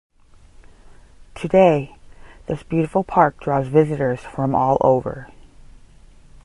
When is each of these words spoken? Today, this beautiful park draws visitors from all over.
Today, 1.35 1.95
this 2.47 2.63
beautiful 2.63 3.03
park 3.03 3.39
draws 3.39 3.67
visitors 3.67 4.21
from 4.21 4.55
all 4.55 4.79
over. 4.81 5.27